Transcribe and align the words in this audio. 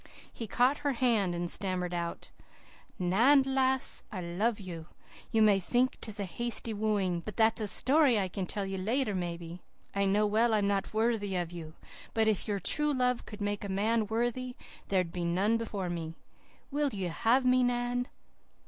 He 0.33 0.47
caught 0.47 0.79
her 0.79 0.93
hand 0.93 1.35
and 1.35 1.47
stammered 1.47 1.93
out, 1.93 2.31
"'Nan, 2.97 3.43
lass, 3.45 4.03
I 4.11 4.19
love 4.19 4.59
you. 4.59 4.87
You 5.31 5.43
may 5.43 5.59
think 5.59 5.99
'tis 6.01 6.19
a 6.19 6.23
hasty 6.25 6.73
wooing, 6.73 7.19
but 7.19 7.37
that's 7.37 7.61
a 7.61 7.67
story 7.67 8.17
I 8.17 8.27
can 8.27 8.47
tell 8.47 8.65
you 8.65 8.79
later 8.79 9.13
maybe. 9.13 9.61
I 9.93 10.05
know 10.05 10.25
well 10.25 10.55
I'm 10.55 10.67
not 10.67 10.91
worthy 10.91 11.35
of 11.35 11.51
you, 11.51 11.75
but 12.15 12.27
if 12.27 12.49
true 12.63 12.91
love 12.91 13.27
could 13.27 13.41
make 13.41 13.63
a 13.63 13.69
man 13.69 14.07
worthy 14.07 14.55
there'd 14.87 15.11
be 15.13 15.23
none 15.23 15.57
before 15.57 15.87
me. 15.87 16.15
Will 16.71 16.89
you 16.91 17.09
have 17.09 17.45
me, 17.45 17.61
Nan? 17.61 18.07